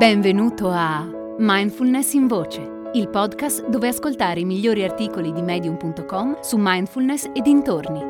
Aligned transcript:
Benvenuto 0.00 0.70
a 0.70 1.06
Mindfulness 1.36 2.14
in 2.14 2.26
Voce, 2.26 2.90
il 2.94 3.10
podcast 3.10 3.68
dove 3.68 3.88
ascoltare 3.88 4.40
i 4.40 4.46
migliori 4.46 4.82
articoli 4.82 5.30
di 5.30 5.42
medium.com 5.42 6.40
su 6.40 6.56
mindfulness 6.58 7.24
e 7.34 7.42
dintorni. 7.42 8.00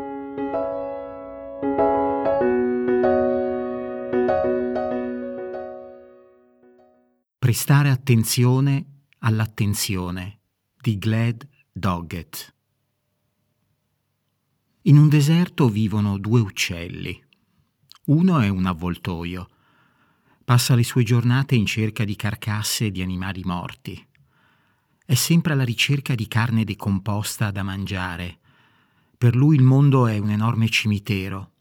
Prestare 7.41 7.89
attenzione 7.89 8.87
all'attenzione 9.19 10.43
di 10.81 10.97
Glad 10.97 11.45
Doggett. 11.73 12.55
In 14.83 14.97
un 14.97 15.09
deserto 15.09 15.69
vivono 15.69 16.19
due 16.19 16.39
uccelli. 16.39 17.21
Uno 18.05 18.39
è 18.39 18.49
un 18.49 18.67
avvoltoio 18.67 19.49
Passa 20.45 20.75
le 20.75 20.83
sue 20.83 21.05
giornate 21.05 21.55
in 21.55 21.67
cerca 21.67 22.05
di 22.05 22.17
carcasse 22.17 22.91
di 22.91 23.03
animali 23.03 23.43
morti. 23.45 24.05
È 25.05 25.15
sempre 25.15 25.53
alla 25.53 25.65
ricerca 25.65 26.15
di 26.15 26.27
carne 26.27 26.65
decomposta 26.65 27.51
da 27.51 27.63
mangiare. 27.63 28.39
Per 29.17 29.37
lui 29.37 29.57
il 29.57 29.63
mondo 29.63 30.07
è 30.07 30.19
un 30.19 30.31
enorme 30.31 30.69
cimitero, 30.69 31.53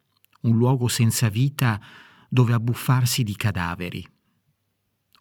un 0.42 0.58
luogo 0.58 0.88
senza 0.88 1.30
vita 1.30 1.80
dove 2.30 2.54
abbuffarsi 2.54 3.24
di 3.24 3.36
cadaveri. 3.36 4.08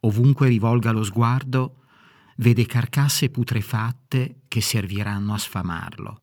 Ovunque 0.00 0.48
rivolga 0.48 0.92
lo 0.92 1.02
sguardo, 1.02 1.84
vede 2.36 2.64
carcasse 2.64 3.30
putrefatte 3.30 4.42
che 4.46 4.60
serviranno 4.60 5.34
a 5.34 5.38
sfamarlo. 5.38 6.22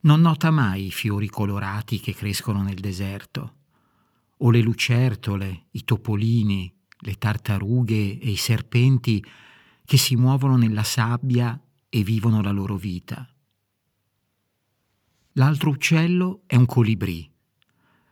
Non 0.00 0.20
nota 0.20 0.50
mai 0.50 0.86
i 0.86 0.90
fiori 0.90 1.28
colorati 1.28 2.00
che 2.00 2.14
crescono 2.14 2.62
nel 2.62 2.78
deserto 2.80 3.57
o 4.38 4.50
le 4.50 4.60
lucertole, 4.60 5.66
i 5.72 5.84
topolini, 5.84 6.72
le 7.00 7.14
tartarughe 7.14 8.18
e 8.18 8.30
i 8.30 8.36
serpenti 8.36 9.24
che 9.84 9.96
si 9.96 10.16
muovono 10.16 10.56
nella 10.56 10.82
sabbia 10.82 11.60
e 11.88 12.02
vivono 12.02 12.42
la 12.42 12.50
loro 12.50 12.76
vita. 12.76 13.26
L'altro 15.32 15.70
uccello 15.70 16.42
è 16.46 16.56
un 16.56 16.66
colibrì. 16.66 17.30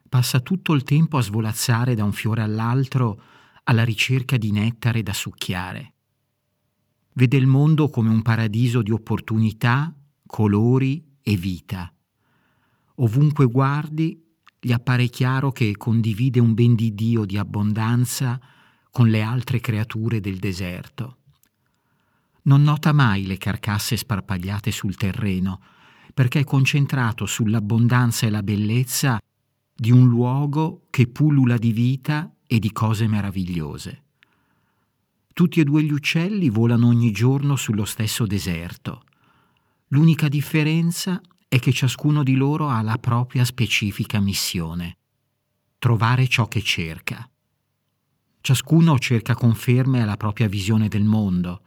Passa 0.09 0.41
tutto 0.41 0.73
il 0.75 0.85
tempo 0.85 1.19
a 1.19 1.23
svolazzare 1.23 1.95
da 1.95 2.05
un 2.05 2.13
fiore 2.13 2.43
all'altro 2.43 3.21
alla 3.65 3.85
ricerca 3.85 4.37
di 4.37 4.53
nettare 4.53 5.03
da 5.03 5.13
succhiare. 5.13 5.95
Vede 7.15 7.37
il 7.37 7.47
mondo 7.47 7.89
come 7.89 8.11
un 8.11 8.23
paradiso 8.23 8.83
di 8.83 8.93
opportunità, 8.93 9.93
colori 10.25 11.17
e 11.21 11.37
vita. 11.37 11.93
Ovunque 12.97 13.47
guardi 13.47 14.26
gli 14.59 14.73
appare 14.73 15.09
chiaro 15.09 15.53
che 15.53 15.77
condivide 15.77 16.41
un 16.41 16.55
ben 16.55 16.75
di 16.75 16.95
Dio 16.95 17.25
di 17.25 17.39
abbondanza 17.39 18.41
con 18.91 19.09
le 19.09 19.23
altre 19.23 19.61
creature 19.61 20.21
del 20.21 20.39
deserto. 20.39 21.19
Non 22.43 22.63
nota 22.63 22.93
mai 22.93 23.27
le 23.27 23.37
carcasse 23.39 23.97
sparpagliate 23.97 24.71
sul 24.71 24.97
terreno, 24.97 25.61
perché 26.15 26.41
è 26.41 26.45
concentrato 26.45 27.27
sull'abbondanza 27.27 28.27
e 28.27 28.31
la 28.31 28.43
bellezza 28.43 29.21
di 29.75 29.91
un 29.91 30.09
luogo 30.09 30.87
che 30.89 31.07
pullula 31.07 31.59
di 31.59 31.73
vita 31.73 32.35
e 32.47 32.59
di 32.59 32.73
cose 32.73 33.07
meravigliose. 33.07 34.03
Tutti 35.35 35.61
e 35.61 35.65
due 35.65 35.83
gli 35.83 35.93
uccelli 35.93 36.49
volano 36.49 36.87
ogni 36.87 37.11
giorno 37.11 37.57
sullo 37.57 37.85
stesso 37.85 38.25
deserto. 38.25 39.03
L'unica 39.89 40.29
differenza 40.29 41.21
è 41.57 41.59
che 41.59 41.73
ciascuno 41.73 42.23
di 42.23 42.35
loro 42.35 42.69
ha 42.69 42.83
la 42.83 42.99
propria 42.99 43.45
specifica 43.45 44.21
missione, 44.21 44.99
trovare 45.79 46.29
ciò 46.29 46.49
che 46.49 46.61
cerca. 46.61 47.29
Ciascuno 48.43 48.99
cerca 48.99 49.35
conferme 49.35 50.03
alla 50.03 50.19
propria 50.19 50.49
visione 50.49 50.89
del 50.89 51.05
mondo 51.05 51.63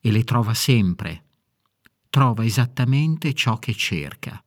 e 0.00 0.12
le 0.12 0.22
trova 0.22 0.54
sempre. 0.54 1.24
Trova 2.08 2.44
esattamente 2.44 3.34
ciò 3.34 3.58
che 3.58 3.74
cerca. 3.74 4.42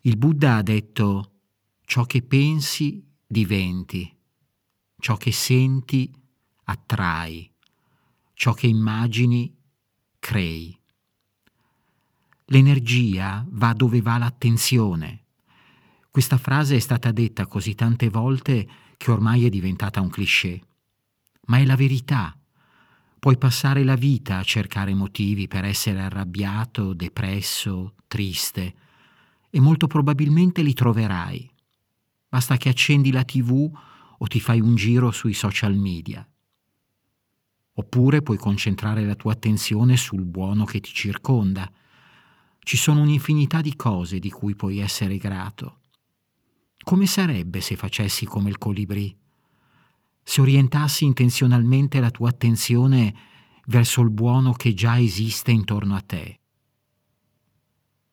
Il 0.00 0.16
Buddha 0.16 0.56
ha 0.56 0.62
detto 0.62 1.32
ciò 1.84 2.04
che 2.04 2.22
pensi 2.22 3.06
diventi, 3.26 4.10
ciò 4.98 5.16
che 5.16 5.32
senti 5.32 6.10
attrai, 6.64 7.52
ciò 8.32 8.54
che 8.54 8.66
immagini 8.66 9.54
crei. 10.18 10.79
L'energia 12.52 13.46
va 13.48 13.72
dove 13.74 14.00
va 14.02 14.18
l'attenzione. 14.18 15.26
Questa 16.10 16.36
frase 16.36 16.74
è 16.74 16.80
stata 16.80 17.12
detta 17.12 17.46
così 17.46 17.76
tante 17.76 18.08
volte 18.08 18.68
che 18.96 19.10
ormai 19.12 19.44
è 19.44 19.48
diventata 19.48 20.00
un 20.00 20.10
cliché. 20.10 20.60
Ma 21.46 21.58
è 21.58 21.64
la 21.64 21.76
verità. 21.76 22.36
Puoi 23.20 23.38
passare 23.38 23.84
la 23.84 23.94
vita 23.94 24.38
a 24.38 24.42
cercare 24.42 24.94
motivi 24.94 25.46
per 25.46 25.64
essere 25.64 26.00
arrabbiato, 26.00 26.92
depresso, 26.92 27.94
triste, 28.08 28.74
e 29.48 29.60
molto 29.60 29.86
probabilmente 29.86 30.62
li 30.62 30.74
troverai. 30.74 31.48
Basta 32.28 32.56
che 32.56 32.68
accendi 32.68 33.12
la 33.12 33.22
tv 33.22 33.70
o 34.18 34.26
ti 34.26 34.40
fai 34.40 34.60
un 34.60 34.74
giro 34.74 35.12
sui 35.12 35.34
social 35.34 35.76
media. 35.76 36.28
Oppure 37.74 38.22
puoi 38.22 38.38
concentrare 38.38 39.04
la 39.04 39.14
tua 39.14 39.34
attenzione 39.34 39.96
sul 39.96 40.24
buono 40.24 40.64
che 40.64 40.80
ti 40.80 40.92
circonda 40.92 41.70
ci 42.70 42.76
sono 42.76 43.00
un'infinità 43.00 43.60
di 43.62 43.74
cose 43.74 44.20
di 44.20 44.30
cui 44.30 44.54
puoi 44.54 44.78
essere 44.78 45.16
grato. 45.16 45.80
Come 46.84 47.06
sarebbe 47.06 47.60
se 47.60 47.74
facessi 47.74 48.26
come 48.26 48.48
il 48.48 48.58
colibrì? 48.58 49.12
Se 50.22 50.40
orientassi 50.40 51.04
intenzionalmente 51.04 51.98
la 51.98 52.12
tua 52.12 52.28
attenzione 52.28 53.12
verso 53.66 54.02
il 54.02 54.10
buono 54.10 54.52
che 54.52 54.72
già 54.72 55.00
esiste 55.00 55.50
intorno 55.50 55.96
a 55.96 56.00
te. 56.00 56.38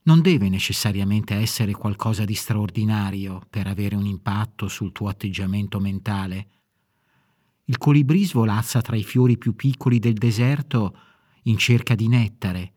Non 0.05 0.21
deve 0.21 0.49
necessariamente 0.49 1.35
essere 1.35 1.73
qualcosa 1.73 2.25
di 2.25 2.33
straordinario 2.33 3.39
per 3.51 3.67
avere 3.67 3.95
un 3.95 4.07
impatto 4.07 4.67
sul 4.67 4.91
tuo 4.91 5.07
atteggiamento 5.07 5.79
mentale. 5.79 6.47
Il 7.65 7.77
colibrì 7.77 8.25
svolazza 8.25 8.81
tra 8.81 8.95
i 8.95 9.03
fiori 9.03 9.37
più 9.37 9.53
piccoli 9.55 9.99
del 9.99 10.15
deserto 10.15 10.97
in 11.43 11.59
cerca 11.59 11.93
di 11.93 12.07
nettare 12.07 12.71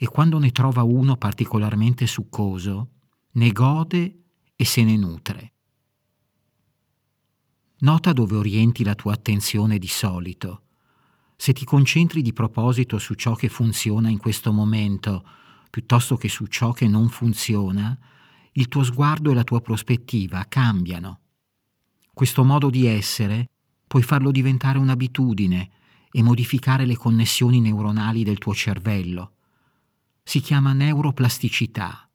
e 0.00 0.06
quando 0.06 0.38
ne 0.38 0.52
trova 0.52 0.84
uno 0.84 1.16
particolarmente 1.16 2.06
succoso, 2.06 2.90
ne 3.32 3.50
gode 3.50 4.22
e 4.54 4.64
se 4.64 4.84
ne 4.84 4.96
nutre. 4.96 5.52
Nota 7.80 8.12
dove 8.12 8.36
orienti 8.36 8.84
la 8.84 8.94
tua 8.94 9.14
attenzione 9.14 9.76
di 9.78 9.88
solito. 9.88 10.62
Se 11.36 11.52
ti 11.52 11.64
concentri 11.64 12.22
di 12.22 12.32
proposito 12.32 12.98
su 12.98 13.14
ciò 13.14 13.34
che 13.34 13.48
funziona 13.48 14.08
in 14.08 14.18
questo 14.18 14.52
momento, 14.52 15.24
piuttosto 15.68 16.16
che 16.16 16.28
su 16.28 16.46
ciò 16.46 16.70
che 16.70 16.86
non 16.86 17.08
funziona, 17.08 17.96
il 18.52 18.68
tuo 18.68 18.84
sguardo 18.84 19.32
e 19.32 19.34
la 19.34 19.44
tua 19.44 19.60
prospettiva 19.60 20.44
cambiano. 20.48 21.20
Questo 22.12 22.44
modo 22.44 22.70
di 22.70 22.86
essere 22.86 23.50
puoi 23.86 24.02
farlo 24.04 24.30
diventare 24.30 24.78
un'abitudine 24.78 25.70
e 26.10 26.22
modificare 26.22 26.86
le 26.86 26.96
connessioni 26.96 27.60
neuronali 27.60 28.22
del 28.22 28.38
tuo 28.38 28.54
cervello 28.54 29.32
si 30.28 30.40
chiama 30.40 30.74
neuroplasticità. 30.74 32.06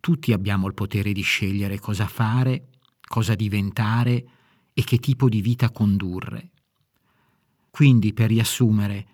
Tutti 0.00 0.32
abbiamo 0.32 0.66
il 0.66 0.72
potere 0.72 1.12
di 1.12 1.20
scegliere 1.20 1.78
cosa 1.78 2.06
fare, 2.06 2.70
cosa 3.06 3.34
diventare 3.34 4.28
e 4.72 4.82
che 4.82 4.96
tipo 4.96 5.28
di 5.28 5.42
vita 5.42 5.70
condurre. 5.70 6.52
Quindi, 7.68 8.14
per 8.14 8.28
riassumere, 8.28 9.08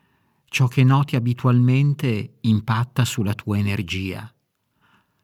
ciò 0.44 0.68
che 0.68 0.84
noti 0.84 1.16
abitualmente 1.16 2.36
impatta 2.42 3.04
sulla 3.04 3.34
tua 3.34 3.58
energia. 3.58 4.32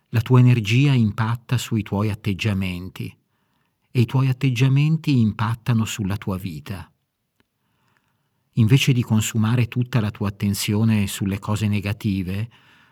La 0.08 0.20
tua 0.20 0.40
energia 0.40 0.94
impatta 0.94 1.56
sui 1.56 1.84
tuoi 1.84 2.10
atteggiamenti 2.10 3.16
e 3.88 4.00
i 4.00 4.04
tuoi 4.04 4.26
atteggiamenti 4.26 5.20
impattano 5.20 5.84
sulla 5.84 6.16
tua 6.16 6.38
vita. 6.38 6.92
Invece 8.54 8.92
di 8.92 9.02
consumare 9.02 9.66
tutta 9.66 10.00
la 10.00 10.10
tua 10.10 10.28
attenzione 10.28 11.06
sulle 11.06 11.38
cose 11.38 11.66
negative, 11.66 12.48